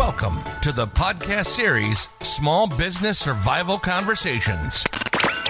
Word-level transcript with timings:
Welcome 0.00 0.38
to 0.62 0.72
the 0.72 0.86
podcast 0.86 1.44
series 1.44 2.08
Small 2.22 2.66
Business 2.66 3.18
Survival 3.18 3.76
Conversations. 3.76 4.82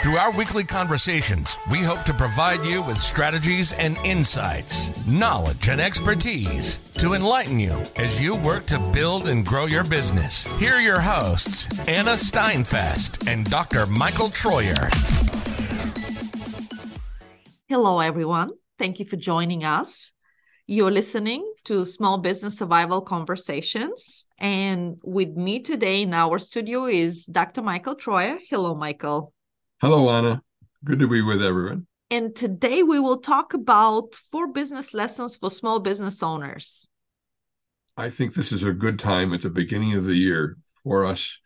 Through 0.02 0.16
our 0.16 0.36
weekly 0.36 0.64
conversations, 0.64 1.56
we 1.70 1.84
hope 1.84 2.02
to 2.02 2.12
provide 2.12 2.64
you 2.64 2.82
with 2.82 2.98
strategies 2.98 3.72
and 3.74 3.96
insights, 3.98 5.06
knowledge 5.06 5.68
and 5.68 5.80
expertise 5.80 6.78
to 6.94 7.14
enlighten 7.14 7.60
you 7.60 7.80
as 7.94 8.20
you 8.20 8.34
work 8.34 8.66
to 8.66 8.80
build 8.92 9.28
and 9.28 9.46
grow 9.46 9.66
your 9.66 9.84
business. 9.84 10.42
Here 10.58 10.72
are 10.72 10.80
your 10.80 11.00
hosts, 11.00 11.68
Anna 11.86 12.14
Steinfest 12.14 13.28
and 13.28 13.48
Dr. 13.48 13.86
Michael 13.86 14.30
Troyer. 14.30 14.90
Hello, 17.68 18.00
everyone. 18.00 18.50
Thank 18.80 18.98
you 18.98 19.04
for 19.04 19.14
joining 19.14 19.62
us. 19.62 20.10
You're 20.72 20.92
listening 20.92 21.52
to 21.64 21.84
Small 21.84 22.18
Business 22.18 22.58
Survival 22.58 23.00
Conversations. 23.00 24.24
And 24.38 24.98
with 25.02 25.30
me 25.30 25.58
today 25.58 26.02
in 26.02 26.14
our 26.14 26.38
studio 26.38 26.86
is 26.86 27.26
Dr. 27.26 27.60
Michael 27.60 27.96
Troyer. 27.96 28.38
Hello, 28.48 28.76
Michael. 28.76 29.34
Hello, 29.80 30.08
Anna. 30.08 30.42
Good 30.84 31.00
to 31.00 31.08
be 31.08 31.22
with 31.22 31.42
everyone. 31.42 31.88
And 32.08 32.36
today 32.36 32.84
we 32.84 33.00
will 33.00 33.16
talk 33.16 33.52
about 33.52 34.14
four 34.14 34.52
business 34.52 34.94
lessons 34.94 35.36
for 35.36 35.50
small 35.50 35.80
business 35.80 36.22
owners. 36.22 36.86
I 37.96 38.08
think 38.08 38.34
this 38.34 38.52
is 38.52 38.62
a 38.62 38.72
good 38.72 39.00
time 39.00 39.34
at 39.34 39.42
the 39.42 39.50
beginning 39.50 39.94
of 39.94 40.04
the 40.04 40.14
year 40.14 40.56
for 40.84 41.04
us 41.04 41.40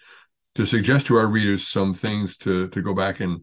to 0.57 0.67
suggest 0.67 1.07
to 1.07 1.17
our 1.17 1.29
readers 1.29 1.67
some 1.67 1.95
things 1.95 2.37
to, 2.37 2.69
to 2.69 2.83
go 2.83 2.95
back 2.95 3.21
and 3.21 3.41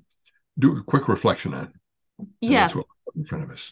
do 0.60 0.78
a 0.78 0.84
quick 0.84 1.08
reflection 1.08 1.56
on. 1.56 1.74
Yes. 2.40 2.76
in 3.16 3.26
front 3.26 3.46
of 3.46 3.50
us. 3.50 3.72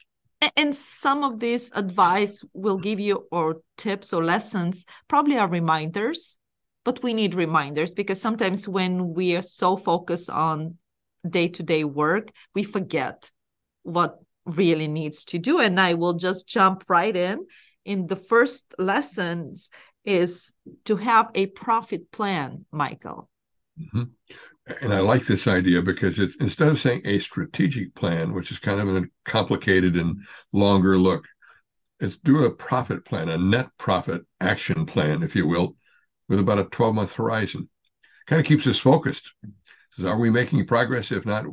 And 0.55 0.73
some 0.73 1.23
of 1.23 1.39
this 1.39 1.69
advice 1.75 2.43
will 2.53 2.77
give 2.77 2.99
you 2.99 3.27
or 3.31 3.57
tips 3.77 4.13
or 4.13 4.23
lessons 4.23 4.85
probably 5.07 5.37
are 5.37 5.49
reminders, 5.49 6.37
but 6.85 7.03
we 7.03 7.13
need 7.13 7.35
reminders 7.35 7.91
because 7.91 8.21
sometimes 8.21 8.67
when 8.67 9.13
we 9.13 9.35
are 9.35 9.41
so 9.41 9.75
focused 9.75 10.29
on 10.29 10.77
day 11.29 11.49
to 11.49 11.63
day 11.63 11.83
work, 11.83 12.31
we 12.55 12.63
forget 12.63 13.31
what 13.83 14.19
really 14.45 14.87
needs 14.87 15.25
to 15.25 15.39
do. 15.39 15.59
And 15.59 15.79
I 15.79 15.95
will 15.95 16.13
just 16.13 16.47
jump 16.47 16.83
right 16.89 17.15
in. 17.15 17.45
In 17.83 18.07
the 18.07 18.15
first 18.15 18.73
lessons 18.77 19.69
is 20.05 20.53
to 20.85 20.95
have 20.95 21.31
a 21.35 21.47
profit 21.47 22.11
plan, 22.11 22.65
Michael. 22.71 23.29
Mm-hmm. 23.79 24.03
And 24.81 24.93
I 24.93 24.99
like 24.99 25.25
this 25.25 25.47
idea 25.47 25.81
because 25.81 26.19
it's 26.19 26.35
instead 26.35 26.67
of 26.67 26.79
saying 26.79 27.01
a 27.05 27.19
strategic 27.19 27.95
plan, 27.95 28.33
which 28.33 28.51
is 28.51 28.59
kind 28.59 28.79
of 28.79 28.95
a 28.95 29.07
complicated 29.25 29.95
and 29.95 30.21
longer 30.53 30.97
look, 30.97 31.25
it's 31.99 32.17
do 32.17 32.43
a 32.43 32.51
profit 32.51 33.03
plan, 33.03 33.29
a 33.29 33.37
net 33.37 33.69
profit 33.77 34.23
action 34.39 34.85
plan, 34.85 35.23
if 35.23 35.35
you 35.35 35.47
will, 35.47 35.75
with 36.27 36.39
about 36.39 36.59
a 36.59 36.65
12 36.65 36.95
month 36.95 37.13
horizon. 37.13 37.69
Kind 38.27 38.39
of 38.39 38.45
keeps 38.45 38.67
us 38.67 38.77
focused 38.77 39.31
are 40.05 40.17
we 40.17 40.29
making 40.29 40.65
progress? 40.65 41.11
If 41.11 41.25
not, 41.25 41.45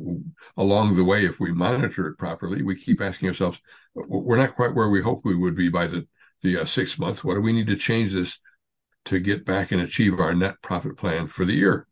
along 0.55 0.95
the 0.95 1.03
way, 1.03 1.25
if 1.25 1.39
we 1.39 1.51
monitor 1.51 2.07
it 2.07 2.17
properly, 2.17 2.61
we 2.61 2.75
keep 2.75 3.01
asking 3.01 3.29
ourselves, 3.29 3.59
we're 3.93 4.37
not 4.37 4.55
quite 4.55 4.75
where 4.75 4.89
we 4.89 5.01
hope 5.01 5.21
we 5.23 5.35
would 5.35 5.55
be 5.55 5.69
by 5.69 5.87
the, 5.87 6.07
the 6.41 6.59
uh, 6.59 6.65
six 6.65 6.99
months. 6.99 7.23
What 7.23 7.35
do 7.35 7.41
we 7.41 7.53
need 7.53 7.67
to 7.67 7.75
change 7.75 8.13
this 8.13 8.39
to 9.05 9.19
get 9.19 9.45
back 9.45 9.71
and 9.71 9.81
achieve 9.81 10.19
our 10.19 10.35
net 10.35 10.61
profit 10.61 10.97
plan 10.97 11.27
for 11.27 11.45
the 11.45 11.53
year? 11.53 11.87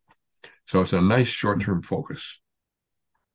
So 0.66 0.82
it's 0.82 0.94
a 0.94 1.02
nice 1.02 1.28
short 1.28 1.62
term 1.62 1.82
focus. 1.82 2.40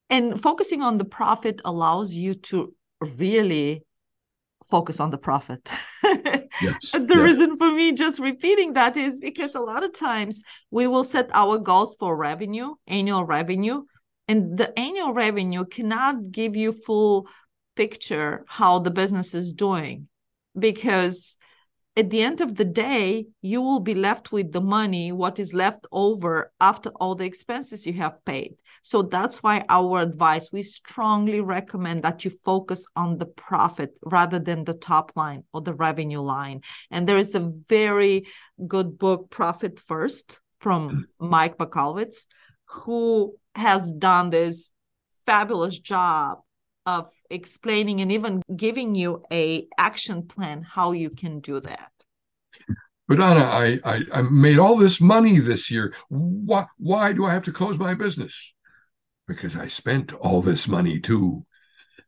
And 0.09 0.41
focusing 0.41 0.83
on 0.83 0.98
the 0.98 1.05
profit 1.05 1.61
allows 1.64 2.12
you 2.12 2.34
to 2.34 2.75
really 3.00 3.84
focus 4.69 5.00
on 5.00 5.11
the 5.11 5.19
profit. 5.19 5.69
yes. 6.05 6.91
the 6.92 7.06
yes. 7.08 7.17
reason 7.17 7.56
for 7.56 7.70
me 7.70 7.92
just 7.92 8.19
repeating 8.19 8.75
that 8.75 8.97
is 8.97 9.20
because 9.20 9.55
a 9.55 9.61
lot 9.61 9.84
of 9.84 9.92
times 9.92 10.42
we 10.70 10.86
will 10.86 11.05
set 11.05 11.31
our 11.33 11.58
goals 11.58 11.97
for 11.98 12.17
revenue, 12.17 12.75
annual 12.86 13.25
revenue, 13.25 13.83
and 14.28 14.58
the 14.58 14.77
annual 14.78 15.12
revenue 15.12 15.64
cannot 15.64 16.30
give 16.30 16.57
you 16.57 16.73
full 16.73 17.27
picture 17.77 18.45
how 18.46 18.79
the 18.79 18.90
business 18.90 19.35
is 19.35 19.52
doing 19.52 20.08
because 20.58 21.36
at 22.00 22.08
the 22.08 22.22
end 22.22 22.40
of 22.40 22.56
the 22.56 22.64
day, 22.64 23.27
you 23.42 23.61
will 23.61 23.78
be 23.78 23.94
left 23.94 24.33
with 24.33 24.52
the 24.52 24.61
money, 24.62 25.12
what 25.12 25.38
is 25.38 25.52
left 25.52 25.86
over 25.92 26.50
after 26.58 26.88
all 26.98 27.14
the 27.14 27.27
expenses 27.27 27.84
you 27.84 27.92
have 27.92 28.24
paid. 28.24 28.55
So 28.83 29.02
that's 29.02 29.42
why 29.42 29.66
our 29.68 30.00
advice, 30.00 30.48
we 30.50 30.62
strongly 30.62 31.42
recommend 31.42 32.02
that 32.05 32.24
you 32.24 32.30
focus 32.30 32.86
on 32.96 33.18
the 33.18 33.27
profit 33.27 33.90
rather 34.02 34.39
than 34.39 34.64
the 34.64 34.72
top 34.72 35.12
line 35.14 35.44
or 35.52 35.60
the 35.60 35.74
revenue 35.74 36.22
line. 36.22 36.62
And 36.90 37.06
there 37.06 37.18
is 37.18 37.34
a 37.34 37.52
very 37.68 38.27
good 38.66 38.96
book, 38.98 39.28
Profit 39.28 39.78
First, 39.78 40.40
from 40.58 41.06
Mike 41.18 41.58
Michalowicz, 41.58 42.24
who 42.64 43.36
has 43.55 43.92
done 43.92 44.30
this 44.30 44.70
fabulous 45.27 45.78
job 45.78 46.39
of 46.86 47.11
explaining 47.30 48.01
and 48.01 48.11
even 48.11 48.42
giving 48.57 48.95
you 48.95 49.23
a 49.33 49.67
action 49.79 50.27
plan 50.27 50.63
how 50.63 50.92
you 50.92 51.11
can 51.11 51.41
do 51.41 51.61
that 51.61 51.92
but 53.11 53.20
Anna, 53.20 53.41
I, 53.41 53.80
I, 53.85 54.05
I 54.13 54.23
made 54.23 54.61
all 54.61 54.77
this 54.77 55.01
money 55.01 55.40
this 55.40 55.69
year. 55.69 55.92
Why 56.11 56.67
why 56.79 57.13
do 57.13 57.27
I 57.27 57.33
have 57.33 57.45
to 57.46 57.52
close 57.52 57.77
my 57.77 57.92
business? 57.95 58.55
Because 59.27 59.57
I 59.57 59.67
spent 59.67 60.13
all 60.13 60.42
this 60.42 60.69
money 60.69 61.01
too. 61.01 61.45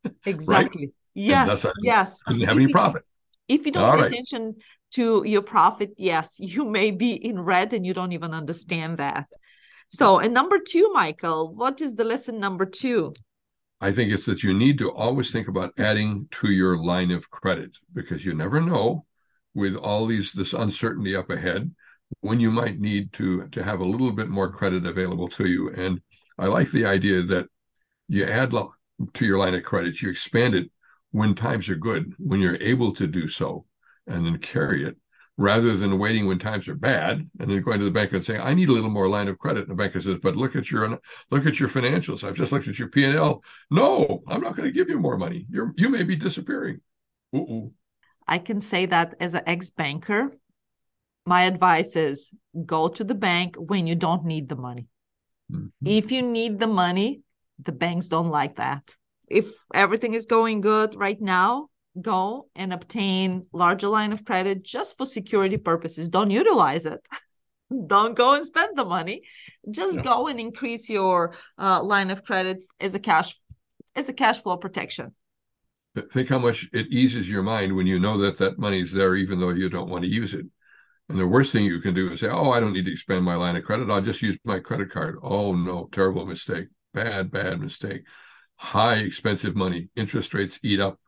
Exactly. 0.25 0.87
right? 0.87 0.95
Yes. 1.15 1.67
yes. 1.83 2.21
I 2.25 2.33
didn't 2.33 2.49
have 2.49 2.57
any 2.57 2.69
profit. 2.69 3.03
If 3.49 3.67
you 3.67 3.73
don't 3.73 3.85
all 3.85 3.97
pay 3.97 4.03
right. 4.03 4.13
attention 4.13 4.57
to 4.93 5.25
your 5.27 5.43
profit, 5.43 5.95
yes, 5.97 6.37
you 6.39 6.65
may 6.65 6.93
be 6.93 7.13
in 7.13 7.41
red 7.41 7.73
and 7.73 7.85
you 7.85 7.95
don't 7.95 8.13
even 8.13 8.33
understand 8.33 8.99
that. 8.99 9.27
So, 9.91 10.21
and 10.21 10.33
number 10.33 10.59
two, 10.59 10.93
Michael, 10.93 11.53
what 11.55 11.81
is 11.81 11.97
the 11.97 12.05
lesson 12.05 12.39
number 12.39 12.65
two? 12.65 13.13
I 13.83 13.91
think 13.91 14.13
it's 14.13 14.27
that 14.27 14.45
you 14.45 14.55
need 14.55 14.79
to 14.79 14.93
always 14.93 15.33
think 15.33 15.49
about 15.49 15.75
adding 15.77 16.29
to 16.31 16.53
your 16.53 16.77
line 16.79 17.11
of 17.11 17.31
credit 17.31 17.77
because 17.93 18.25
you 18.25 18.33
never 18.33 18.61
know 18.61 19.07
with 19.55 19.75
all 19.75 20.07
these 20.07 20.33
this 20.33 20.53
uncertainty 20.53 21.17
up 21.17 21.31
ahead 21.31 21.75
when 22.21 22.39
you 22.39 22.53
might 22.53 22.79
need 22.79 23.13
to 23.15 23.49
to 23.49 23.65
have 23.65 23.81
a 23.81 23.85
little 23.85 24.13
bit 24.13 24.29
more 24.29 24.53
credit 24.53 24.87
available 24.87 25.27
to 25.31 25.49
you. 25.49 25.69
And 25.71 26.01
I 26.39 26.47
like 26.47 26.71
the 26.71 26.87
idea 26.87 27.25
that 27.25 27.47
you 28.07 28.25
add 28.25 28.53
to 29.15 29.27
your 29.27 29.39
line 29.39 29.55
of 29.55 29.65
credit, 29.65 30.01
you 30.01 30.11
expand 30.11 30.55
it 30.55 30.71
when 31.11 31.35
times 31.35 31.69
are 31.69 31.75
good, 31.75 32.15
when 32.21 32.41
you're 32.41 32.63
able 32.63 32.93
to 32.95 33.09
do 33.09 33.27
so, 33.27 33.67
and 34.07 34.25
then 34.25 34.39
carry 34.39 34.85
it 34.85 34.97
rather 35.39 35.77
than 35.77 35.99
waiting 35.99 36.27
when 36.27 36.39
times 36.39 36.69
are 36.69 36.75
bad 36.75 37.29
and 37.39 37.51
then 37.51 37.63
going 37.63 37.79
to 37.79 37.85
the 37.85 37.91
bank 37.91 38.13
and 38.13 38.25
saying, 38.25 38.41
"I 38.41 38.55
need 38.55 38.69
a 38.69 38.73
little 38.73 38.91
more 38.91 39.09
line 39.09 39.29
of 39.29 39.39
credit." 39.39 39.63
And 39.63 39.71
the 39.71 39.75
banker 39.75 40.01
says, 40.01 40.17
"But 40.23 40.37
look 40.37 40.57
at 40.57 40.71
your 40.71 41.01
look 41.31 41.47
at 41.47 41.59
your 41.59 41.69
financials. 41.69 42.23
I've 42.23 42.37
just 42.37 42.53
looked 42.53 42.69
at 42.69 42.79
your 42.79 42.89
P 42.89 43.05
and 43.05 43.15
L. 43.15 43.43
No, 43.71 44.23
I'm 44.29 44.41
not 44.41 44.57
going 44.57 44.69
to 44.69 44.73
give 44.73 44.89
you 44.89 44.99
more 44.99 45.17
money. 45.17 45.47
You're 45.51 45.73
you 45.77 45.89
may 45.89 46.03
be 46.03 46.17
disappearing." 46.17 46.81
Uh-oh. 47.35 47.73
I 48.29 48.39
can 48.39 48.61
say 48.61 48.87
that 48.87 49.15
as 49.21 49.35
an 49.35 49.43
ex 49.47 49.71
banker, 49.71 50.33
my 51.27 51.43
advice 51.43 51.97
is 51.97 52.31
go 52.67 52.89
to 52.89 53.05
the 53.05 53.15
bank 53.15 53.57
when 53.57 53.87
you 53.87 53.95
don't 53.95 54.25
need 54.25 54.49
the 54.49 54.57
money. 54.57 54.89
Mm-hmm. 55.51 55.67
If 55.87 56.13
you 56.13 56.23
need 56.23 56.59
the 56.59 56.67
money, 56.67 57.23
the 57.59 57.73
banks 57.73 58.09
don't 58.09 58.31
like 58.31 58.57
that. 58.57 58.95
If 59.29 59.47
everything 59.73 60.15
is 60.15 60.27
going 60.27 60.61
good 60.61 60.95
right 60.95 61.21
now, 61.21 61.69
go 62.01 62.49
and 62.55 62.73
obtain 62.73 63.47
larger 63.53 63.89
line 63.89 64.13
of 64.13 64.25
credit 64.25 64.63
just 64.63 64.97
for 64.97 65.07
security 65.07 65.57
purposes. 65.57 66.09
Don't 66.09 66.31
utilize 66.31 66.87
it. 66.87 67.07
Don't 67.87 68.15
go 68.15 68.35
and 68.35 68.45
spend 68.45 68.77
the 68.77 68.85
money. 68.85 69.23
Just 69.71 69.97
no. 69.97 70.03
go 70.03 70.27
and 70.29 70.39
increase 70.39 70.89
your 70.89 71.35
uh, 71.59 71.83
line 71.83 72.11
of 72.11 72.25
credit 72.25 72.63
as 72.81 72.95
a 72.95 72.99
cash 72.99 73.35
as 73.95 74.09
a 74.09 74.13
cash 74.13 74.41
flow 74.43 74.57
protection. 74.57 75.15
Think 76.11 76.29
how 76.29 76.39
much 76.39 76.69
it 76.73 76.87
eases 76.91 77.29
your 77.29 77.43
mind 77.43 77.77
when 77.77 77.87
you 77.87 77.99
know 77.99 78.19
that 78.19 78.39
that 78.39 78.59
money's 78.59 78.93
there 78.93 79.15
even 79.15 79.41
though 79.41 79.51
you 79.51 79.69
don't 79.69 79.91
want 79.91 80.05
to 80.05 80.11
use 80.11 80.33
it. 80.33 80.47
And 81.09 81.19
the 81.19 81.27
worst 81.27 81.53
thing 81.53 81.65
you 81.65 81.81
can 81.81 81.95
do 81.95 82.11
is 82.11 82.21
say 82.21 82.29
oh 82.29 82.51
i 82.51 82.61
don't 82.61 82.73
need 82.73 82.87
to 82.87 82.93
expand 82.93 83.25
my 83.25 83.37
line 83.37 83.57
of 83.57 83.65
credit. 83.65 83.91
I'll 83.91 84.01
just 84.01 84.23
use 84.23 84.39
my 84.45 84.59
credit 84.59 84.91
card. 84.91 85.17
Oh 85.23 85.55
no. 85.55 85.89
Terrible 85.93 86.27
mistake. 86.27 86.69
Bad 86.95 87.31
bad 87.31 87.61
mistake. 87.61 88.03
High 88.57 88.97
expensive 88.97 89.57
money. 89.57 89.89
Interest 89.97 90.33
rates 90.35 90.59
eat 90.63 90.81
up 90.81 90.99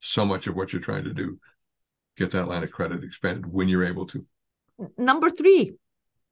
so 0.00 0.24
much 0.24 0.46
of 0.46 0.54
what 0.54 0.72
you're 0.72 0.82
trying 0.82 1.04
to 1.04 1.14
do. 1.14 1.38
Get 2.16 2.30
that 2.32 2.48
line 2.48 2.62
of 2.62 2.72
credit 2.72 3.04
expanded 3.04 3.46
when 3.52 3.68
you're 3.68 3.84
able 3.84 4.06
to. 4.06 4.24
Number 4.96 5.30
three, 5.30 5.74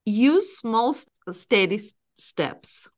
use 0.04 0.58
small 0.58 0.94
steady 1.30 1.80
steps. 2.16 2.88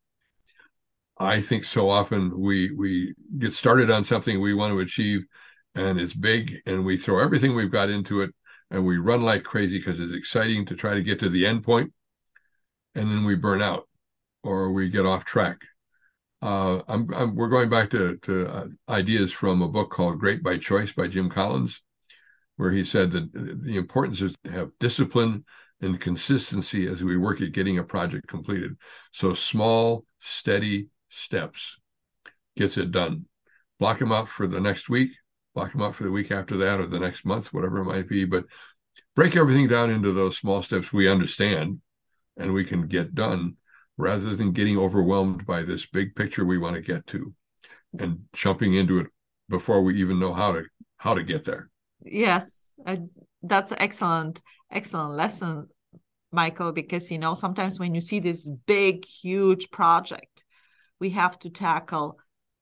I 1.18 1.40
think 1.40 1.64
so 1.64 1.90
often 1.90 2.38
we 2.38 2.72
we 2.72 3.14
get 3.38 3.52
started 3.52 3.90
on 3.90 4.04
something 4.04 4.40
we 4.40 4.54
want 4.54 4.72
to 4.72 4.78
achieve 4.78 5.24
and 5.74 6.00
it's 6.00 6.14
big 6.14 6.60
and 6.64 6.84
we 6.84 6.96
throw 6.96 7.22
everything 7.22 7.54
we've 7.54 7.72
got 7.72 7.90
into 7.90 8.20
it 8.20 8.30
and 8.70 8.86
we 8.86 8.98
run 8.98 9.22
like 9.22 9.42
crazy 9.42 9.78
because 9.78 9.98
it's 9.98 10.12
exciting 10.12 10.64
to 10.66 10.76
try 10.76 10.94
to 10.94 11.02
get 11.02 11.18
to 11.20 11.28
the 11.28 11.44
end 11.44 11.64
point 11.64 11.92
and 12.94 13.10
then 13.10 13.24
we 13.24 13.34
burn 13.34 13.60
out 13.60 13.88
or 14.44 14.72
we 14.72 14.88
get 14.88 15.06
off 15.06 15.24
track 15.24 15.62
uh, 16.40 16.80
I'm, 16.86 17.12
I'm, 17.12 17.34
we're 17.34 17.48
going 17.48 17.68
back 17.68 17.90
to, 17.90 18.16
to 18.18 18.46
uh, 18.48 18.66
ideas 18.88 19.32
from 19.32 19.60
a 19.60 19.68
book 19.68 19.90
called 19.90 20.20
Great 20.20 20.42
by 20.42 20.56
Choice 20.56 20.92
by 20.92 21.08
Jim 21.08 21.28
Collins, 21.28 21.82
where 22.56 22.70
he 22.70 22.84
said 22.84 23.10
that 23.12 23.32
the 23.32 23.76
importance 23.76 24.20
is 24.20 24.34
to 24.44 24.50
have 24.52 24.70
discipline 24.78 25.44
and 25.80 26.00
consistency 26.00 26.86
as 26.86 27.02
we 27.02 27.16
work 27.16 27.40
at 27.40 27.52
getting 27.52 27.78
a 27.78 27.84
project 27.84 28.26
completed. 28.28 28.76
So 29.12 29.34
small, 29.34 30.04
steady 30.20 30.88
steps 31.08 31.78
gets 32.56 32.76
it 32.76 32.90
done. 32.90 33.26
Block 33.78 33.98
them 33.98 34.12
up 34.12 34.28
for 34.28 34.46
the 34.46 34.60
next 34.60 34.88
week, 34.88 35.10
block 35.54 35.72
them 35.72 35.82
up 35.82 35.94
for 35.94 36.04
the 36.04 36.10
week 36.10 36.30
after 36.30 36.56
that 36.58 36.80
or 36.80 36.86
the 36.86 36.98
next 36.98 37.24
month, 37.24 37.52
whatever 37.52 37.78
it 37.78 37.84
might 37.84 38.08
be. 38.08 38.24
But 38.24 38.44
break 39.14 39.36
everything 39.36 39.68
down 39.68 39.90
into 39.90 40.12
those 40.12 40.36
small 40.36 40.62
steps 40.62 40.92
we 40.92 41.08
understand 41.08 41.80
and 42.36 42.52
we 42.52 42.64
can 42.64 42.86
get 42.86 43.14
done 43.14 43.56
rather 43.98 44.34
than 44.34 44.52
getting 44.52 44.78
overwhelmed 44.78 45.44
by 45.44 45.62
this 45.62 45.84
big 45.84 46.14
picture 46.14 46.44
we 46.44 46.56
want 46.56 46.74
to 46.74 46.80
get 46.80 47.06
to 47.06 47.34
and 47.98 48.20
jumping 48.32 48.74
into 48.74 48.98
it 48.98 49.08
before 49.48 49.82
we 49.82 50.00
even 50.00 50.18
know 50.18 50.32
how 50.32 50.52
to 50.52 50.64
how 50.96 51.14
to 51.14 51.22
get 51.22 51.44
there. 51.44 51.68
Yes 52.02 52.72
uh, 52.86 52.96
that's 53.42 53.72
excellent 53.76 54.40
excellent 54.70 55.14
lesson 55.14 55.68
michael 56.32 56.72
because 56.72 57.10
you 57.10 57.18
know 57.18 57.34
sometimes 57.34 57.78
when 57.78 57.94
you 57.94 58.00
see 58.00 58.20
this 58.20 58.48
big 58.66 59.04
huge 59.04 59.70
project 59.70 60.44
we 61.00 61.10
have 61.10 61.38
to 61.38 61.50
tackle 61.50 62.18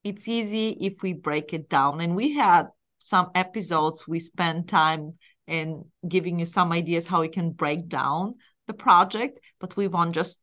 it's 0.07 0.29
easy 0.29 0.69
if 0.81 1.03
we 1.03 1.13
break 1.13 1.53
it 1.53 1.69
down. 1.69 2.01
And 2.01 2.15
we 2.15 2.35
had 2.35 2.69
some 2.99 3.31
episodes 3.35 4.07
we 4.07 4.21
spend 4.21 4.69
time 4.69 5.15
in 5.49 5.85
giving 6.07 6.39
you 6.39 6.47
some 6.47 6.71
ideas 6.71 7.09
how 7.09 7.21
we 7.21 7.29
can 7.29 7.51
break 7.51 7.89
down 7.89 8.35
the 8.67 8.75
project 8.75 9.39
but 9.61 9.77
we 9.77 9.87
want 9.87 10.13
just 10.13 10.41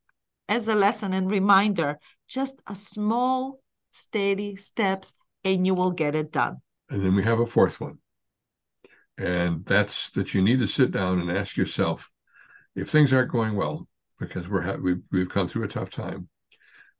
as 0.47 0.67
a 0.67 0.75
lesson 0.75 1.13
and 1.13 1.29
reminder 1.29 1.99
just 2.27 2.61
a 2.67 2.75
small 2.75 3.59
steady 3.91 4.55
steps 4.55 5.13
and 5.43 5.65
you 5.65 5.73
will 5.73 5.91
get 5.91 6.15
it 6.15 6.31
done. 6.31 6.57
And 6.89 7.03
then 7.03 7.15
we 7.15 7.23
have 7.23 7.39
a 7.39 7.45
fourth 7.45 7.79
one. 7.79 7.99
And 9.17 9.65
that's 9.65 10.09
that 10.11 10.33
you 10.33 10.41
need 10.41 10.59
to 10.59 10.67
sit 10.67 10.91
down 10.91 11.19
and 11.19 11.31
ask 11.31 11.55
yourself 11.55 12.11
if 12.75 12.89
things 12.89 13.13
aren't 13.13 13.31
going 13.31 13.55
well 13.55 13.87
because 14.19 14.47
we're 14.47 14.61
ha- 14.61 14.77
we've, 14.81 15.01
we've 15.11 15.29
come 15.29 15.47
through 15.47 15.63
a 15.63 15.67
tough 15.67 15.89
time. 15.89 16.29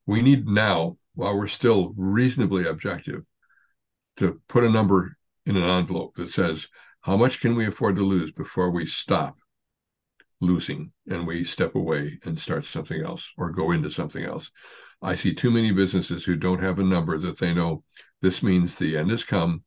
We 0.05 0.21
need 0.21 0.47
now 0.47 0.97
while 1.15 1.37
we're 1.37 1.47
still 1.47 1.93
reasonably 1.97 2.67
objective 2.67 3.21
to 4.17 4.41
put 4.47 4.63
a 4.63 4.69
number 4.69 5.17
in 5.45 5.57
an 5.57 5.63
envelope 5.63 6.15
that 6.15 6.31
says 6.31 6.67
how 7.01 7.17
much 7.17 7.39
can 7.39 7.55
we 7.55 7.65
afford 7.65 7.95
to 7.95 8.03
lose 8.03 8.31
before 8.31 8.69
we 8.69 8.85
stop 8.85 9.37
losing 10.43 10.91
and 11.09 11.25
we 11.25 11.43
step 11.43 11.75
away 11.75 12.19
and 12.25 12.37
start 12.37 12.65
something 12.65 13.01
else 13.01 13.31
or 13.37 13.51
go 13.51 13.71
into 13.71 13.89
something 13.89 14.23
else 14.23 14.51
i 15.01 15.15
see 15.15 15.33
too 15.33 15.49
many 15.49 15.71
businesses 15.71 16.25
who 16.25 16.35
don't 16.35 16.61
have 16.61 16.79
a 16.79 16.83
number 16.83 17.17
that 17.17 17.37
they 17.39 17.53
know 17.53 17.83
this 18.21 18.43
means 18.43 18.77
the 18.77 18.97
end 18.97 19.09
has 19.09 19.23
come 19.23 19.63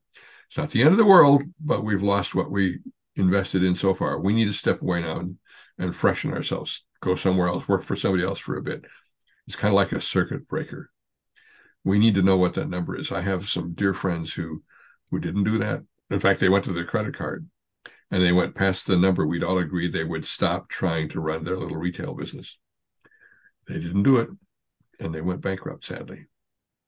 it's 0.48 0.56
not 0.56 0.70
the 0.70 0.82
end 0.82 0.92
of 0.92 0.96
the 0.96 1.06
world, 1.06 1.42
but 1.60 1.84
we've 1.84 2.02
lost 2.02 2.34
what 2.34 2.50
we 2.50 2.78
invested 3.16 3.64
in 3.64 3.74
so 3.74 3.94
far. 3.94 4.18
We 4.20 4.32
need 4.32 4.46
to 4.46 4.52
step 4.52 4.80
away 4.80 5.02
now 5.02 5.18
and, 5.18 5.38
and 5.78 5.94
freshen 5.94 6.32
ourselves, 6.32 6.84
go 7.00 7.16
somewhere 7.16 7.48
else, 7.48 7.66
work 7.66 7.82
for 7.82 7.96
somebody 7.96 8.24
else 8.24 8.38
for 8.38 8.56
a 8.56 8.62
bit. 8.62 8.84
It's 9.46 9.56
kind 9.56 9.72
of 9.72 9.76
like 9.76 9.92
a 9.92 10.00
circuit 10.00 10.48
breaker. 10.48 10.90
We 11.84 11.98
need 11.98 12.14
to 12.16 12.22
know 12.22 12.36
what 12.36 12.54
that 12.54 12.68
number 12.68 12.98
is. 12.98 13.12
I 13.12 13.20
have 13.20 13.48
some 13.48 13.74
dear 13.74 13.94
friends 13.94 14.32
who 14.32 14.62
who 15.10 15.20
didn't 15.20 15.44
do 15.44 15.58
that. 15.58 15.82
In 16.10 16.18
fact, 16.18 16.40
they 16.40 16.48
went 16.48 16.64
to 16.64 16.72
their 16.72 16.84
credit 16.84 17.14
card 17.14 17.48
and 18.10 18.22
they 18.22 18.32
went 18.32 18.54
past 18.54 18.86
the 18.86 18.96
number 18.96 19.26
we'd 19.26 19.44
all 19.44 19.58
agreed 19.58 19.92
they 19.92 20.04
would 20.04 20.24
stop 20.24 20.68
trying 20.68 21.08
to 21.10 21.20
run 21.20 21.44
their 21.44 21.56
little 21.56 21.76
retail 21.76 22.14
business. 22.14 22.58
They 23.68 23.78
didn't 23.78 24.04
do 24.04 24.18
it 24.18 24.28
and 25.00 25.14
they 25.14 25.20
went 25.20 25.40
bankrupt, 25.40 25.84
sadly. 25.84 26.26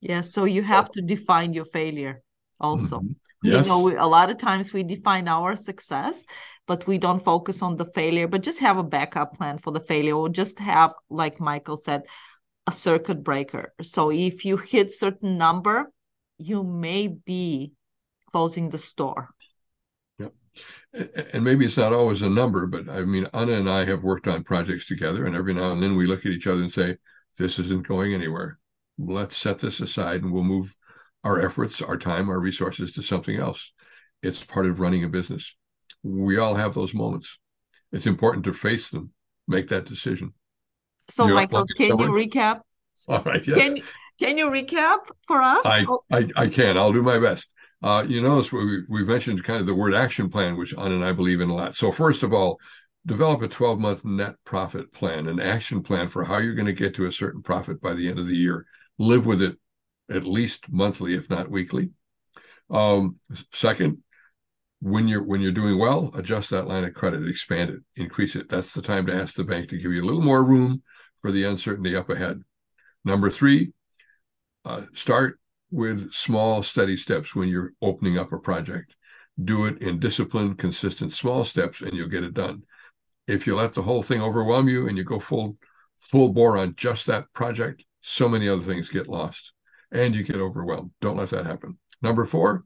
Yeah, 0.01 0.21
so 0.21 0.45
you 0.45 0.63
have 0.63 0.91
to 0.93 1.03
define 1.03 1.53
your 1.53 1.65
failure 1.65 2.23
also. 2.61 3.01
Mm-hmm. 3.01 3.13
Yes. 3.43 3.65
You 3.65 3.69
know, 3.69 3.81
we, 3.81 3.97
a 3.97 4.07
lot 4.07 4.31
of 4.31 4.39
times 4.39 4.73
we 4.73 4.83
define 4.83 5.29
our 5.29 5.55
success, 5.55 6.25
but 6.67 6.87
we 6.87 6.99
don't 6.99 7.23
focus 7.23 7.63
on 7.63 7.77
the 7.77 7.85
failure, 7.85 8.27
but 8.27 8.43
just 8.43 8.59
have 8.59 8.79
a 8.79 8.83
backup 8.83 9.37
plan 9.37 9.59
for 9.59 9.71
the 9.71 9.81
failure, 9.81 10.15
or 10.15 10.29
just 10.29 10.59
have, 10.59 10.93
like 11.09 11.39
Michael 11.39 11.77
said, 11.77 12.03
a 12.67 12.73
circuit 12.73 13.23
breaker. 13.23 13.75
So 13.83 14.11
if 14.11 14.45
you 14.45 14.57
hit 14.57 14.91
certain 14.91 15.39
number, 15.39 15.93
you 16.37 16.65
may 16.65 17.07
be 17.07 17.73
closing 18.33 18.71
the 18.71 18.79
store. 18.79 19.31
And 21.33 21.45
maybe 21.45 21.65
it's 21.65 21.77
not 21.77 21.93
always 21.93 22.23
a 22.23 22.31
number, 22.31 22.67
but 22.67 22.89
I 22.89 23.03
mean, 23.03 23.27
Anna 23.35 23.53
and 23.53 23.69
I 23.71 23.85
have 23.85 24.03
worked 24.03 24.27
on 24.27 24.43
projects 24.43 24.87
together, 24.87 25.27
and 25.27 25.37
every 25.37 25.53
now 25.55 25.73
and 25.73 25.83
then 25.83 25.97
we 25.97 26.07
look 26.07 26.25
at 26.25 26.33
each 26.33 26.47
other 26.47 26.63
and 26.63 26.73
say, 26.73 26.97
This 27.37 27.59
isn't 27.59 27.87
going 27.87 28.15
anywhere. 28.15 28.59
Let's 28.99 29.37
set 29.37 29.59
this 29.61 29.81
aside 29.81 30.23
and 30.23 30.33
we'll 30.33 30.43
move 30.43 30.75
our 31.25 31.41
efforts, 31.41 31.83
our 31.83 31.97
time, 31.97 32.29
our 32.29 32.41
resources 32.41 32.93
to 32.93 33.03
something 33.03 33.37
else. 33.37 33.73
It's 34.23 34.45
part 34.45 34.67
of 34.67 34.81
running 34.81 35.05
a 35.05 35.09
business. 35.09 35.55
We 36.03 36.39
all 36.39 36.55
have 36.55 36.75
those 36.75 36.95
moments. 36.95 37.39
It's 37.93 38.07
important 38.07 38.45
to 38.45 38.53
face 38.53 38.91
them, 38.91 39.13
make 39.47 39.69
that 39.69 39.85
decision. 39.85 40.35
So, 41.09 41.27
You're 41.27 41.37
Michael, 41.37 41.67
can 41.77 41.99
you 41.99 42.09
recap? 42.09 42.61
All 43.09 43.23
right. 43.23 43.47
Yes. 43.47 43.59
Can, 43.59 43.79
can 44.19 44.39
you 44.39 44.51
recap 44.51 44.99
for 45.27 45.41
us? 45.41 45.65
I, 45.65 45.87
I, 46.11 46.29
I 46.37 46.49
can. 46.49 46.77
I'll 46.77 46.93
do 46.93 47.03
my 47.03 47.19
best. 47.19 47.49
Uh, 47.83 48.05
you 48.07 48.21
notice 48.21 48.51
we, 48.51 48.83
we 48.89 49.05
mentioned 49.05 49.45
kind 49.45 49.61
of 49.61 49.67
the 49.67 49.75
word 49.75 49.95
action 49.95 50.29
plan, 50.29 50.57
which 50.57 50.75
Anna 50.75 50.97
and 50.97 51.05
I 51.05 51.13
believe 51.13 51.41
in 51.41 51.51
a 51.51 51.55
lot. 51.55 51.77
So, 51.77 51.93
first 51.93 52.23
of 52.23 52.33
all, 52.33 52.59
develop 53.07 53.41
a 53.43 53.49
12 53.49 53.79
month 53.79 54.05
net 54.05 54.35
profit 54.45 54.93
plan, 54.93 55.29
an 55.29 55.39
action 55.39 55.83
plan 55.83 56.09
for 56.09 56.25
how 56.25 56.39
you're 56.39 56.55
going 56.55 56.67
to 56.67 56.73
get 56.73 56.95
to 56.95 57.07
a 57.07 57.13
certain 57.13 57.43
profit 57.43 57.81
by 57.81 57.95
the 57.95 58.09
end 58.09 58.19
of 58.19 58.27
the 58.27 58.37
year. 58.37 58.67
Live 58.99 59.27
with 59.27 59.41
it 59.41 59.57
at 60.11 60.25
least 60.25 60.71
monthly, 60.71 61.15
if 61.15 61.31
not 61.31 61.51
weekly. 61.51 61.91
Um, 62.71 63.17
second, 63.53 63.99
when 64.81 65.09
you're 65.09 65.25
when 65.25 65.41
you're 65.41 65.53
doing 65.53 65.79
well, 65.79 66.11
adjust 66.15 66.51
that 66.51 66.67
line 66.67 66.85
of 66.85 66.95
credit, 66.95 67.27
expand 67.29 67.71
it, 67.71 67.81
increase 67.97 68.37
it. 68.37 68.49
That's 68.49 68.73
the 68.73 68.83
time 68.83 69.07
to 69.07 69.15
ask 69.15 69.35
the 69.35 69.45
bank 69.45 69.69
to 69.69 69.79
give 69.79 69.93
you 69.93 70.03
a 70.03 70.07
little 70.07 70.23
more 70.23 70.45
room 70.45 70.83
for 71.21 71.33
the 71.33 71.45
uncertainty 71.45 71.97
up 71.97 72.11
ahead. 72.11 72.43
Number 73.05 73.31
three, 73.31 73.73
uh, 74.65 74.83
start 74.95 75.41
with 75.71 76.13
small, 76.13 76.63
steady 76.63 76.97
steps 76.97 77.35
when 77.35 77.49
you're 77.49 77.73
opening 77.83 78.19
up 78.19 78.33
a 78.33 78.39
project. 78.39 78.95
Do 79.43 79.67
it 79.67 79.81
in 79.81 80.01
disciplined, 80.01 80.59
consistent, 80.59 81.13
small 81.13 81.45
steps, 81.45 81.81
and 81.81 81.93
you'll 81.95 82.09
get 82.09 82.25
it 82.25 82.35
done. 82.35 82.65
If 83.27 83.47
you 83.47 83.55
let 83.55 83.75
the 83.75 83.83
whole 83.83 84.03
thing 84.03 84.23
overwhelm 84.23 84.69
you 84.69 84.89
and 84.89 84.97
you 84.97 85.05
go 85.05 85.19
full 85.19 85.57
full 85.97 86.29
bore 86.29 86.57
on 86.57 86.75
just 86.77 87.07
that 87.07 87.33
project, 87.33 87.85
so 88.01 88.29
many 88.29 88.49
other 88.49 88.63
things 88.63 88.89
get 88.89 89.09
lost 89.09 89.53
and 89.91 90.15
you 90.15 90.23
get 90.23 90.37
overwhelmed. 90.37 90.93
Don't 91.01 91.17
let 91.17 91.31
that 91.31 91.47
happen. 91.47 91.79
Number 92.01 92.25
four, 92.25 92.65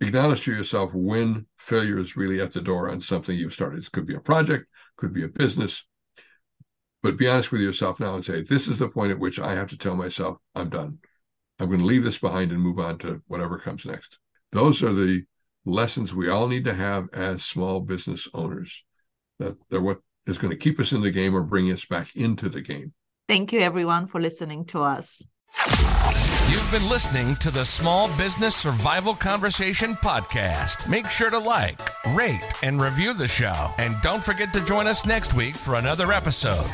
acknowledge 0.00 0.44
to 0.44 0.52
yourself 0.52 0.92
when 0.94 1.46
failure 1.58 1.98
is 1.98 2.16
really 2.16 2.40
at 2.40 2.52
the 2.52 2.60
door 2.60 2.90
on 2.90 3.00
something 3.00 3.36
you've 3.36 3.52
started. 3.52 3.84
It 3.84 3.92
could 3.92 4.06
be 4.06 4.14
a 4.14 4.20
project, 4.20 4.66
could 4.96 5.12
be 5.12 5.22
a 5.22 5.28
business, 5.28 5.84
but 7.02 7.18
be 7.18 7.28
honest 7.28 7.52
with 7.52 7.60
yourself 7.60 8.00
now 8.00 8.14
and 8.14 8.24
say, 8.24 8.42
this 8.42 8.66
is 8.66 8.78
the 8.78 8.88
point 8.88 9.12
at 9.12 9.18
which 9.18 9.38
I 9.38 9.54
have 9.54 9.68
to 9.68 9.78
tell 9.78 9.96
myself, 9.96 10.38
I'm 10.54 10.70
done. 10.70 10.98
I'm 11.60 11.68
going 11.68 11.80
to 11.80 11.86
leave 11.86 12.04
this 12.04 12.18
behind 12.18 12.52
and 12.52 12.60
move 12.60 12.78
on 12.78 12.96
to 12.98 13.22
whatever 13.26 13.58
comes 13.58 13.84
next. 13.84 14.18
Those 14.50 14.82
are 14.82 14.92
the 14.92 15.24
lessons 15.66 16.14
we 16.14 16.30
all 16.30 16.48
need 16.48 16.64
to 16.64 16.74
have 16.74 17.08
as 17.12 17.44
small 17.44 17.80
business 17.80 18.26
owners. 18.32 18.82
That 19.38 19.56
they're 19.68 19.80
what 19.80 19.98
is 20.26 20.38
going 20.38 20.52
to 20.52 20.56
keep 20.56 20.80
us 20.80 20.92
in 20.92 21.02
the 21.02 21.10
game 21.10 21.34
or 21.34 21.42
bring 21.42 21.70
us 21.70 21.84
back 21.84 22.16
into 22.16 22.48
the 22.48 22.62
game. 22.62 22.94
Thank 23.28 23.52
you, 23.52 23.60
everyone, 23.60 24.06
for 24.06 24.20
listening 24.20 24.64
to 24.66 24.82
us. 24.82 25.22
You've 26.48 26.70
been 26.72 26.88
listening 26.88 27.36
to 27.36 27.50
the 27.50 27.64
Small 27.64 28.08
Business 28.16 28.56
Survival 28.56 29.14
Conversation 29.14 29.94
podcast. 29.94 30.88
Make 30.88 31.08
sure 31.08 31.30
to 31.30 31.38
like, 31.38 31.80
rate, 32.14 32.40
and 32.62 32.80
review 32.80 33.14
the 33.14 33.28
show. 33.28 33.68
And 33.78 33.94
don't 34.02 34.22
forget 34.22 34.52
to 34.54 34.64
join 34.64 34.88
us 34.88 35.06
next 35.06 35.34
week 35.34 35.54
for 35.54 35.76
another 35.76 36.12
episode. 36.12 36.64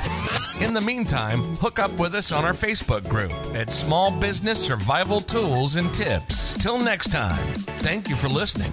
In 0.62 0.73
the 0.73 0.80
meantime, 0.80 1.40
hook 1.56 1.78
up 1.78 1.92
with 1.99 2.14
us 2.14 2.32
on 2.32 2.44
our 2.46 2.54
Facebook 2.54 3.06
group 3.08 3.32
at 3.54 3.70
Small 3.70 4.11
Business 4.11 4.64
Survival 4.64 5.20
Tools 5.20 5.76
and 5.76 5.92
Tips. 5.92 6.54
Till 6.54 6.78
next 6.78 7.08
time, 7.12 7.52
thank 7.80 8.08
you 8.08 8.16
for 8.16 8.28
listening. 8.28 8.73